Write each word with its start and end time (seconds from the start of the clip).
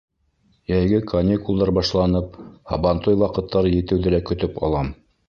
Йәйге 0.71 1.01
каникулдар 1.11 1.71
башланып, 1.79 2.39
һабантуй 2.71 3.19
ваҡыттары 3.25 3.75
етеүҙе 3.75 4.15
лә 4.15 4.23
көтөп 4.31 4.59
алам. 4.71 4.91